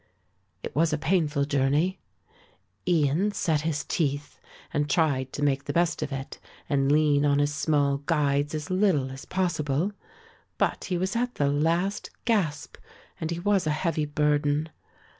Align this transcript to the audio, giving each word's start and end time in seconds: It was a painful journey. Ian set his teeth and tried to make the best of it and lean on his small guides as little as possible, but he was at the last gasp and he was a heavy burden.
It 0.63 0.75
was 0.75 0.91
a 0.91 0.97
painful 0.97 1.45
journey. 1.45 1.99
Ian 2.87 3.33
set 3.33 3.61
his 3.61 3.83
teeth 3.83 4.39
and 4.73 4.89
tried 4.89 5.31
to 5.33 5.43
make 5.43 5.65
the 5.65 5.73
best 5.73 6.01
of 6.01 6.11
it 6.11 6.39
and 6.67 6.91
lean 6.91 7.23
on 7.23 7.37
his 7.37 7.53
small 7.53 7.97
guides 7.99 8.55
as 8.55 8.71
little 8.71 9.11
as 9.11 9.25
possible, 9.25 9.91
but 10.57 10.85
he 10.85 10.97
was 10.97 11.15
at 11.15 11.35
the 11.35 11.49
last 11.49 12.09
gasp 12.25 12.77
and 13.19 13.29
he 13.29 13.39
was 13.39 13.67
a 13.67 13.69
heavy 13.69 14.05
burden. 14.07 14.69